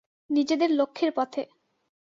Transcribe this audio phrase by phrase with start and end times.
[0.29, 1.43] নিজেদের লক্ষ্যের পথে।